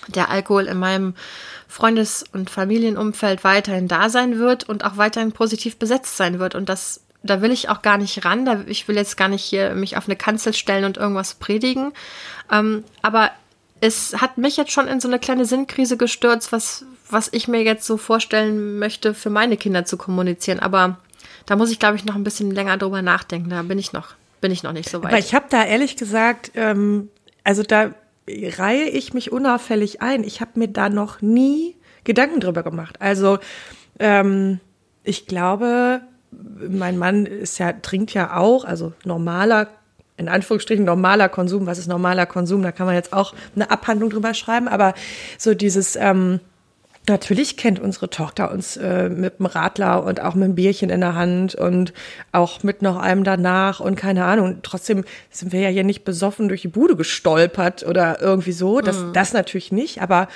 [0.08, 1.14] der Alkohol in meinem
[1.68, 6.56] Freundes- und Familienumfeld weiterhin da sein wird und auch weiterhin positiv besetzt sein wird.
[6.56, 8.46] Und das, da will ich auch gar nicht ran.
[8.46, 11.94] Da, ich will jetzt gar nicht hier mich auf eine Kanzel stellen und irgendwas predigen.
[12.52, 13.32] Ähm, aber
[13.82, 17.64] es hat mich jetzt schon in so eine kleine Sinnkrise gestürzt, was, was ich mir
[17.64, 20.60] jetzt so vorstellen möchte, für meine Kinder zu kommunizieren.
[20.60, 21.00] Aber
[21.46, 23.50] da muss ich, glaube ich, noch ein bisschen länger drüber nachdenken.
[23.50, 24.10] Da bin ich noch,
[24.42, 25.12] bin ich noch nicht so weit.
[25.12, 27.10] Aber ich habe da ehrlich gesagt, ähm,
[27.44, 27.92] also da
[28.28, 30.24] reihe ich mich unauffällig ein.
[30.24, 33.02] Ich habe mir da noch nie Gedanken drüber gemacht.
[33.02, 33.40] Also
[34.00, 34.60] ähm,
[35.04, 39.70] ich glaube, mein Mann ist ja, trinkt ja auch, also normaler,
[40.18, 41.66] in Anführungsstrichen normaler Konsum.
[41.66, 42.62] Was ist normaler Konsum?
[42.62, 44.94] Da kann man jetzt auch eine Abhandlung drüber schreiben, aber
[45.38, 46.40] so dieses, ähm,
[47.10, 51.02] Natürlich kennt unsere Tochter uns äh, mit dem Radler und auch mit dem Bierchen in
[51.02, 51.92] der Hand und
[52.32, 54.60] auch mit noch einem danach und keine Ahnung.
[54.62, 58.80] Trotzdem sind wir ja hier nicht besoffen durch die Bude gestolpert oder irgendwie so.
[58.80, 59.14] Das, mhm.
[59.14, 60.04] das natürlich nicht.
[60.04, 60.28] Aber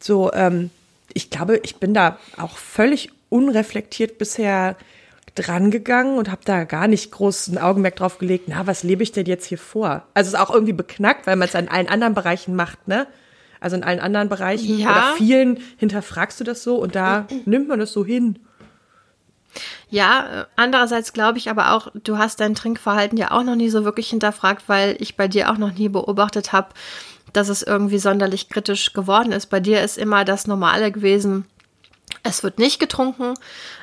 [0.00, 0.70] so, ähm,
[1.14, 4.74] ich glaube, ich bin da auch völlig unreflektiert bisher
[5.36, 9.12] drangegangen und habe da gar nicht groß ein Augenmerk drauf gelegt, na, was lebe ich
[9.12, 10.02] denn jetzt hier vor?
[10.12, 13.06] Also es ist auch irgendwie beknackt, weil man es in allen anderen Bereichen macht, ne?
[13.60, 14.90] Also in allen anderen Bereichen ja.
[14.90, 18.38] oder vielen hinterfragst du das so und da nimmt man das so hin.
[19.88, 23.84] Ja, andererseits glaube ich aber auch, du hast dein Trinkverhalten ja auch noch nie so
[23.84, 26.68] wirklich hinterfragt, weil ich bei dir auch noch nie beobachtet habe,
[27.32, 29.46] dass es irgendwie sonderlich kritisch geworden ist.
[29.46, 31.46] Bei dir ist immer das Normale gewesen,
[32.26, 33.34] es wird nicht getrunken.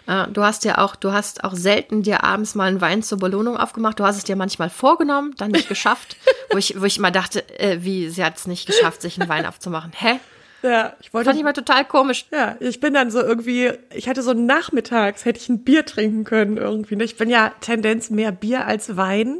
[0.07, 3.17] Äh, du hast ja auch, du hast auch selten dir abends mal einen Wein zur
[3.17, 3.99] Belohnung aufgemacht.
[3.99, 6.17] Du hast es dir manchmal vorgenommen, dann nicht geschafft,
[6.51, 9.29] wo ich, wo ich immer dachte, äh, wie, sie hat es nicht geschafft, sich einen
[9.29, 9.91] Wein aufzumachen.
[9.95, 10.19] Hä?
[10.63, 11.29] Ja, ich wollte.
[11.29, 12.25] Fand ich mal total komisch.
[12.31, 16.23] Ja, ich bin dann so irgendwie, ich hatte so nachmittags, hätte ich ein Bier trinken
[16.23, 17.01] können irgendwie.
[17.03, 19.39] Ich bin ja Tendenz mehr Bier als Wein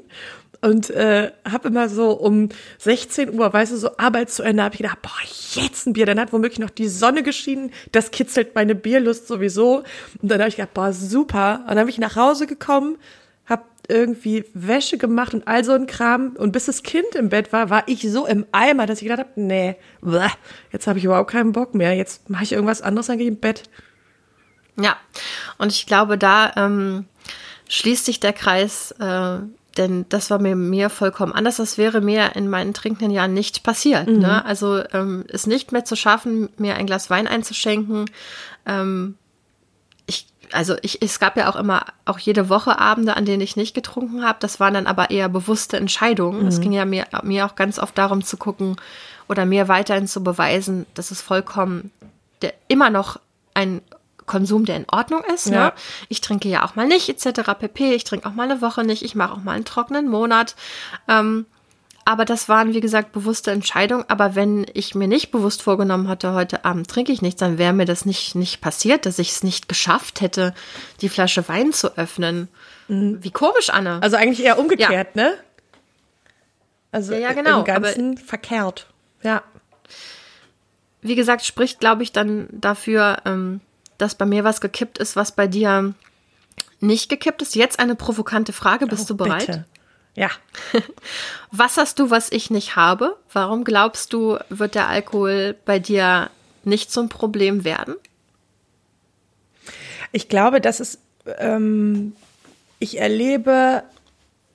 [0.64, 2.48] und äh, habe immer so um
[2.78, 5.12] 16 Uhr, weißt du, so Arbeit zu Ende, habe ich gedacht, boah,
[5.56, 6.06] jetzt ein Bier.
[6.06, 9.84] Dann hat womöglich noch die Sonne geschienen, das kitzelt meine Bierlust sowieso.
[10.22, 11.60] Und dann habe ich gedacht, boah, super.
[11.64, 12.98] Und dann habe ich nach Hause gekommen,
[13.46, 16.30] habe irgendwie Wäsche gemacht und all so ein Kram.
[16.38, 19.28] Und bis das Kind im Bett war, war ich so im Eimer, dass ich gedacht
[19.28, 20.30] habe, nee, bleh,
[20.72, 21.94] jetzt habe ich überhaupt keinen Bock mehr.
[21.94, 23.64] Jetzt mache ich irgendwas anderes, dann gehe ich im Bett.
[24.80, 24.96] Ja,
[25.58, 27.04] und ich glaube, da ähm,
[27.68, 28.92] schließt sich der Kreis.
[28.98, 29.40] Äh
[29.78, 31.58] denn das war mir, mir vollkommen anders.
[31.58, 34.08] Das wäre mir in meinen trinkenden Jahren nicht passiert.
[34.08, 34.20] Mhm.
[34.20, 34.46] Ne?
[34.46, 38.06] Also ähm, es nicht mehr zu schaffen, mir ein Glas Wein einzuschenken.
[38.66, 39.16] Ähm,
[40.06, 43.56] ich, also ich, es gab ja auch immer, auch jede Woche Abende, an denen ich
[43.56, 44.38] nicht getrunken habe.
[44.42, 46.42] Das waren dann aber eher bewusste Entscheidungen.
[46.42, 46.48] Mhm.
[46.48, 48.76] Es ging ja mir, mir auch ganz oft darum zu gucken
[49.28, 51.92] oder mir weiterhin zu beweisen, dass es vollkommen
[52.42, 53.20] der, immer noch
[53.54, 53.82] ein
[54.26, 55.50] Konsum, der in Ordnung ist.
[55.50, 55.56] Ne?
[55.56, 55.66] Ja.
[55.66, 55.74] Ne?
[56.10, 57.42] Ich trinke ja auch mal nicht, etc.
[57.60, 57.94] pp.
[57.94, 59.04] Ich trinke auch mal eine Woche nicht.
[59.04, 60.56] Ich mache auch mal einen trockenen Monat.
[61.08, 61.46] Ähm,
[62.06, 64.04] aber das waren, wie gesagt, bewusste Entscheidungen.
[64.10, 67.74] Aber wenn ich mir nicht bewusst vorgenommen hatte, heute Abend trinke ich nichts, dann wäre
[67.74, 70.54] mir das nicht, nicht passiert, dass ich es nicht geschafft hätte,
[71.02, 72.50] die Flasche Wein zu öffnen.
[72.90, 73.24] Mhm.
[73.24, 74.00] Wie komisch, Anne.
[74.02, 75.24] Also eigentlich eher umgekehrt, ja.
[75.24, 75.34] ne?
[76.92, 78.88] Also ja, ja, genau, im Ganzen verkehrt.
[79.24, 79.42] Ja.
[81.02, 83.62] Wie gesagt, spricht, glaube ich, dann dafür, ähm,
[84.04, 85.94] dass bei mir was gekippt ist, was bei dir
[86.80, 87.56] nicht gekippt ist.
[87.56, 88.86] Jetzt eine provokante Frage.
[88.86, 89.48] Bist Oh, du bereit?
[89.48, 89.66] Bitte.
[90.16, 90.30] Ja.
[91.52, 93.18] Was hast du, was ich nicht habe?
[93.32, 96.30] Warum glaubst du, wird der Alkohol bei dir
[96.64, 97.96] nicht zum Problem werden?
[100.12, 101.00] Ich glaube, das ist,
[101.40, 102.16] ähm,
[102.78, 103.84] ich erlebe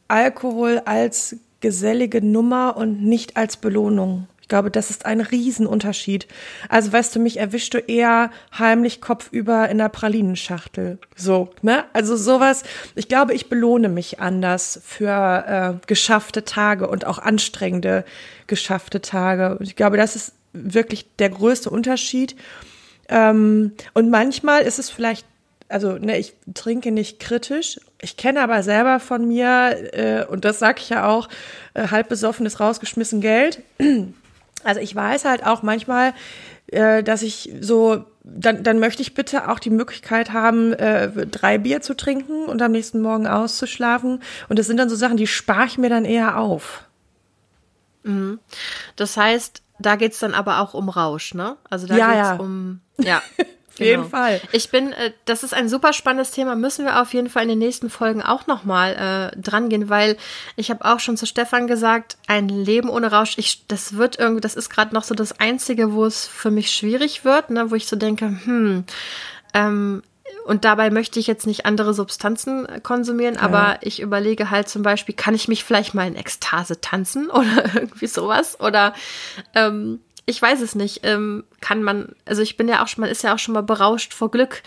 [0.07, 4.29] Alkohol als gesellige Nummer und nicht als Belohnung.
[4.49, 6.27] Ich glaube, das ist ein Riesenunterschied.
[6.71, 10.97] Also, weißt du, mich erwischst du eher heimlich kopfüber in der Pralinenschachtel.
[11.15, 11.85] So, ne?
[11.93, 12.63] Also sowas.
[12.95, 15.45] Ich glaube, ich belohne mich anders für
[15.83, 18.07] äh, geschaffte Tage und auch anstrengende
[18.47, 19.59] geschaffte Tage.
[19.61, 22.35] Ich glaube, das ist wirklich der größte Unterschied.
[23.11, 25.27] Ähm, und manchmal ist es vielleicht,
[25.69, 27.79] also ne, ich trinke nicht kritisch.
[28.01, 31.29] Ich kenne aber selber von mir, äh, und das sage ich ja auch,
[31.75, 33.63] äh, halb besoffenes rausgeschmissen Geld.
[34.65, 36.15] Also ich weiß halt auch manchmal,
[36.69, 41.59] äh, dass ich so, dann, dann möchte ich bitte auch die Möglichkeit haben, äh, drei
[41.59, 44.23] Bier zu trinken und am nächsten Morgen auszuschlafen.
[44.49, 46.85] Und das sind dann so Sachen, die spare ich mir dann eher auf.
[48.97, 51.57] Das heißt, da geht's dann aber auch um Rausch, ne?
[51.69, 52.37] Also da Ja, geht's ja.
[52.37, 52.81] um.
[52.99, 53.23] Ja.
[53.81, 54.41] Auf jeden Fall.
[54.53, 57.51] Ich bin, äh, das ist ein super spannendes Thema, müssen wir auf jeden Fall in
[57.51, 60.17] den nächsten Folgen auch nochmal äh, dran gehen, weil
[60.57, 64.41] ich habe auch schon zu Stefan gesagt, ein Leben ohne Rausch, ich, das wird irgendwie,
[64.41, 67.75] das ist gerade noch so das Einzige, wo es für mich schwierig wird, ne, wo
[67.75, 68.85] ich so denke, hm,
[69.55, 70.03] ähm,
[70.45, 75.15] und dabei möchte ich jetzt nicht andere Substanzen konsumieren, aber ich überlege halt zum Beispiel,
[75.15, 78.59] kann ich mich vielleicht mal in Ekstase tanzen oder irgendwie sowas?
[78.59, 78.95] Oder
[79.55, 81.01] ähm, ich weiß es nicht.
[81.05, 83.63] Ähm, kann man, also ich bin ja auch schon, man ist ja auch schon mal
[83.63, 84.63] berauscht vor Glück.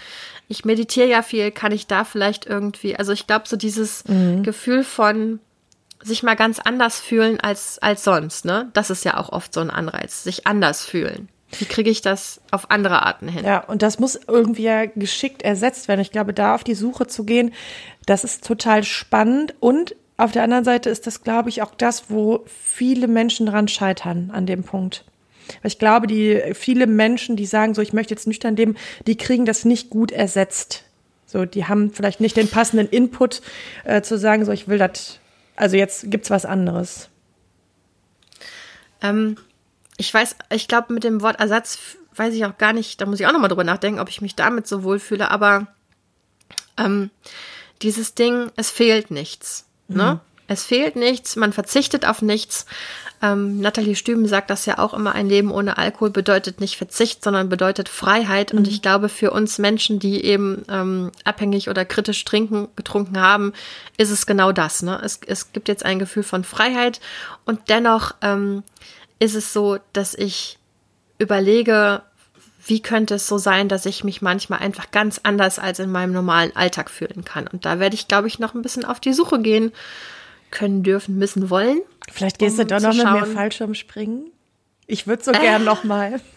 [0.48, 4.04] Ich meditiere ja viel, kann ich da vielleicht irgendwie, also ich glaube, so dieses
[4.44, 5.40] Gefühl von
[6.02, 8.70] sich mal ganz anders fühlen als, als sonst, ne?
[8.74, 11.30] Das ist ja auch oft so ein Anreiz, sich anders fühlen.
[11.60, 13.46] Wie kriege ich das auf andere Arten hin?
[13.46, 16.02] Ja, und das muss irgendwie ja geschickt ersetzt werden.
[16.02, 17.54] Ich glaube, da auf die Suche zu gehen,
[18.08, 19.54] das ist total spannend.
[19.60, 23.68] Und auf der anderen Seite ist das, glaube ich, auch das, wo viele Menschen dran
[23.68, 25.06] scheitern an dem Punkt.
[25.62, 28.76] Weil ich glaube, die viele Menschen, die sagen, so ich möchte jetzt nüchtern leben,
[29.08, 30.84] die kriegen das nicht gut ersetzt.
[31.26, 33.42] So, die haben vielleicht nicht den passenden Input
[33.86, 35.20] äh, zu sagen, so ich will das,
[35.56, 37.10] also jetzt gibt's was anderes.
[39.02, 39.38] Ähm,
[39.98, 41.80] ich weiß, ich glaube, mit dem Wort Ersatz
[42.16, 44.36] weiß ich auch gar nicht, da muss ich auch nochmal drüber nachdenken, ob ich mich
[44.36, 45.68] damit so wohlfühle, aber
[46.78, 47.10] ähm,
[47.82, 49.66] dieses Ding, es fehlt nichts.
[49.88, 50.20] Ne?
[50.48, 52.66] Es fehlt nichts, man verzichtet auf nichts.
[53.22, 57.24] Ähm, Nathalie Stüben sagt das ja auch immer, ein Leben ohne Alkohol bedeutet nicht Verzicht,
[57.24, 58.52] sondern bedeutet Freiheit.
[58.52, 63.54] Und ich glaube, für uns Menschen, die eben ähm, abhängig oder kritisch trinken, getrunken haben,
[63.98, 64.82] ist es genau das.
[64.82, 65.00] Ne?
[65.04, 67.00] Es, es gibt jetzt ein Gefühl von Freiheit
[67.46, 68.64] und dennoch ähm,
[69.20, 70.58] ist es so, dass ich
[71.20, 72.02] überlege,
[72.66, 76.12] wie könnte es so sein, dass ich mich manchmal einfach ganz anders als in meinem
[76.14, 77.48] normalen Alltag fühlen kann.
[77.48, 79.72] Und da werde ich, glaube ich, noch ein bisschen auf die Suche gehen
[80.52, 81.82] können, dürfen, müssen, wollen.
[82.12, 83.34] Vielleicht gehst Um du doch noch mit mir.
[83.34, 84.32] Fallschirm springen.
[84.88, 86.20] Ich würde so gern noch mal.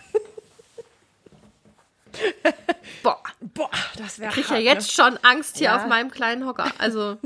[3.02, 5.76] Boah, Boah, das wäre ich ja jetzt schon Angst hier Ja.
[5.76, 6.70] auf meinem kleinen Hocker.
[6.78, 7.18] Also,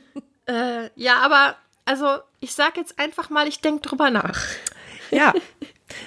[0.46, 4.40] äh, ja, aber, also, ich sag jetzt einfach mal, ich denke drüber nach.
[5.10, 5.34] Ja.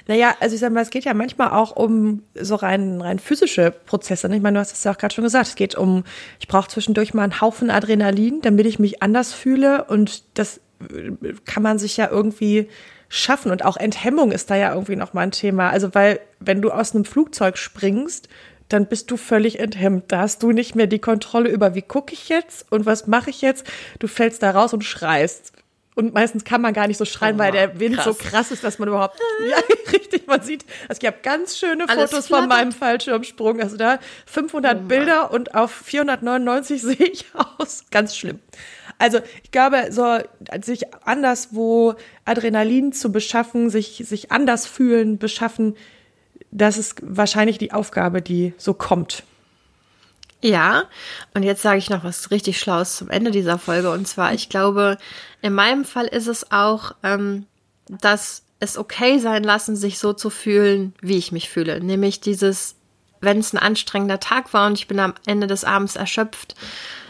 [0.07, 3.71] Naja, also ich sag mal, es geht ja manchmal auch um so rein, rein physische
[3.71, 4.27] Prozesse.
[4.27, 4.35] ne?
[4.35, 5.47] Ich meine, du hast es ja auch gerade schon gesagt.
[5.47, 6.03] Es geht um,
[6.39, 9.85] ich brauche zwischendurch mal einen Haufen Adrenalin, damit ich mich anders fühle.
[9.85, 12.67] Und das äh, kann man sich ja irgendwie
[13.07, 13.51] schaffen.
[13.51, 15.69] Und auch Enthemmung ist da ja irgendwie nochmal ein Thema.
[15.69, 18.27] Also, weil, wenn du aus einem Flugzeug springst,
[18.67, 20.11] dann bist du völlig enthemmt.
[20.11, 23.31] Da hast du nicht mehr die Kontrolle über, wie gucke ich jetzt und was mache
[23.31, 23.65] ich jetzt.
[23.97, 25.53] Du fällst da raus und schreist.
[25.99, 28.05] Und meistens kann man gar nicht so schreien, Oh, weil der Wind krass.
[28.05, 29.57] so krass ist, dass man überhaupt, ja,
[29.91, 32.49] richtig, man sieht, also ich habe ganz schöne Alles Fotos von flattert.
[32.49, 37.25] meinem Fallschirmsprung, also da 500 Bilder und auf 499 sehe ich
[37.57, 38.39] aus, ganz schlimm.
[38.97, 40.19] Also ich glaube, so
[40.63, 45.75] sich anderswo Adrenalin zu beschaffen, sich, sich anders fühlen, beschaffen,
[46.51, 49.23] das ist wahrscheinlich die Aufgabe, die so kommt.
[50.41, 50.85] Ja,
[51.33, 53.91] und jetzt sage ich noch was richtig Schlaues zum Ende dieser Folge.
[53.91, 54.97] Und zwar, ich glaube,
[55.41, 57.45] in meinem Fall ist es auch, ähm,
[57.89, 61.83] dass es okay sein lassen, sich so zu fühlen, wie ich mich fühle.
[61.83, 62.75] Nämlich dieses,
[63.19, 66.55] wenn es ein anstrengender Tag war und ich bin am Ende des Abends erschöpft,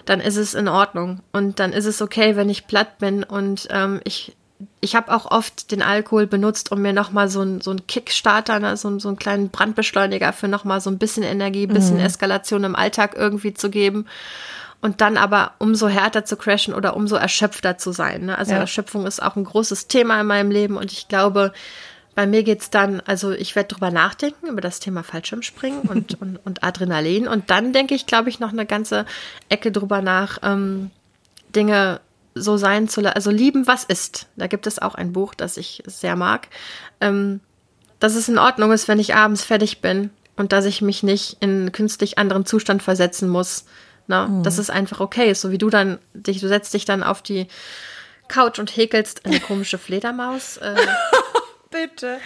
[0.05, 1.21] dann ist es in Ordnung.
[1.31, 3.23] Und dann ist es okay, wenn ich platt bin.
[3.23, 4.35] Und ähm, ich,
[4.81, 8.59] ich habe auch oft den Alkohol benutzt, um mir nochmal so ein so ein Kickstarter,
[8.59, 12.75] ne, so, so einen kleinen Brandbeschleuniger für nochmal so ein bisschen Energie, bisschen Eskalation im
[12.75, 14.05] Alltag irgendwie zu geben.
[14.81, 18.27] Und dann aber umso härter zu crashen oder umso erschöpfter zu sein.
[18.27, 18.37] Ne?
[18.37, 18.59] Also Ja.
[18.59, 21.51] Erschöpfung ist auch ein großes Thema in meinem Leben und ich glaube,
[22.15, 26.39] bei mir geht's dann, also ich werde drüber nachdenken, über das Thema Fallschirmspringen und, und,
[26.45, 27.27] und Adrenalin.
[27.27, 29.05] Und dann denke ich, glaube ich, noch eine ganze
[29.49, 30.91] Ecke drüber nach, ähm,
[31.55, 31.99] Dinge
[32.41, 34.27] so sein zu lassen, also lieben, was ist.
[34.35, 36.47] Da gibt es auch ein Buch, das ich sehr mag.
[37.01, 37.39] Ähm,
[37.99, 41.37] dass es in Ordnung ist, wenn ich abends fertig bin und dass ich mich nicht
[41.41, 43.65] in künstlich anderen Zustand versetzen muss.
[44.07, 44.43] Na, mhm.
[44.43, 47.21] Dass es einfach okay ist, so wie du dann dich, du setzt dich dann auf
[47.21, 47.47] die
[48.27, 50.57] Couch und häkelst eine komische Fledermaus.
[50.57, 50.75] Äh,
[51.71, 52.19] Bitte.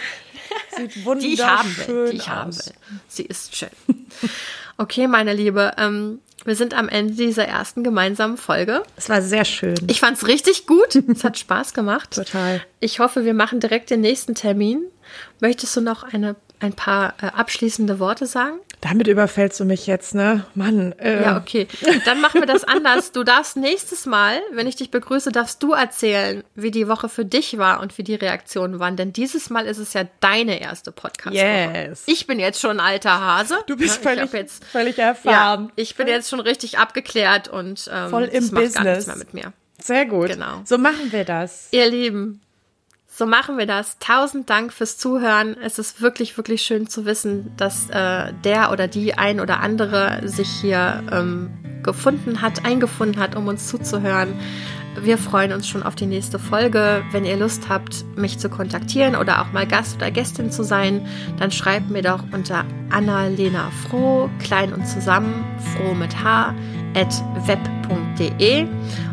[0.76, 2.10] Sieht wunderschön die ich haben will.
[2.10, 2.28] Die ich aus.
[2.28, 2.72] haben will.
[3.08, 3.70] Sie ist schön.
[4.76, 8.82] Okay, meine Liebe, ähm, wir sind am Ende dieser ersten gemeinsamen Folge.
[8.96, 9.74] Es war sehr schön.
[9.88, 10.94] Ich fand es richtig gut.
[10.96, 12.14] es hat Spaß gemacht.
[12.14, 12.60] Total.
[12.80, 14.84] Ich hoffe, wir machen direkt den nächsten Termin.
[15.40, 18.58] Möchtest du noch eine, ein paar äh, abschließende Worte sagen?
[18.80, 20.44] Damit überfällst du mich jetzt, ne?
[20.54, 20.92] Mann.
[20.98, 21.22] Äh.
[21.22, 21.66] Ja, okay.
[22.04, 23.12] Dann machen wir das anders.
[23.12, 27.24] Du darfst nächstes Mal, wenn ich dich begrüße, darfst du erzählen, wie die Woche für
[27.24, 28.96] dich war und wie die Reaktionen waren.
[28.96, 31.88] Denn dieses Mal ist es ja deine erste podcast -Woche.
[31.88, 32.02] Yes.
[32.06, 33.56] Ich bin jetzt schon ein alter Hase.
[33.66, 35.64] Du bist völlig, jetzt, völlig erfahren.
[35.66, 38.74] Ja, ich bin jetzt schon richtig abgeklärt und ähm, voll im das macht Business.
[38.74, 39.52] gar nichts mehr mit mir.
[39.80, 40.28] Sehr gut.
[40.28, 40.60] Genau.
[40.64, 41.68] So machen wir das.
[41.70, 42.40] Ihr Lieben,
[43.16, 43.98] so machen wir das.
[44.00, 45.56] Tausend Dank fürs Zuhören.
[45.62, 50.22] Es ist wirklich, wirklich schön zu wissen, dass äh, der oder die ein oder andere
[50.24, 51.50] sich hier ähm,
[51.84, 54.34] gefunden hat, eingefunden hat, um uns zuzuhören.
[55.00, 57.04] Wir freuen uns schon auf die nächste Folge.
[57.12, 61.06] Wenn ihr Lust habt, mich zu kontaktieren oder auch mal Gast oder Gästin zu sein,
[61.38, 66.52] dann schreibt mir doch unter Annalena Froh, klein und zusammen, froh mit H,
[66.96, 67.14] at
[67.46, 68.66] web.de.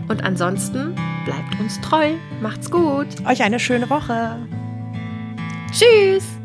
[0.08, 2.14] Und ansonsten bleibt uns treu.
[2.42, 3.08] Macht's gut.
[3.26, 4.38] Euch eine schöne Woche.
[5.72, 6.41] Tschüss.